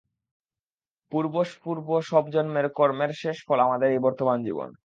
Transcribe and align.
পূর্ব 1.11 1.33
পূর্ব 1.63 1.87
সব 2.01 2.23
জন্মের 2.31 2.67
কর্মের 2.69 3.11
শেষ 3.13 3.37
ফল 3.47 3.59
আমাদের 3.59 3.89
এই 3.91 3.99
বর্তমান 3.99 4.37
জীবন। 4.43 4.71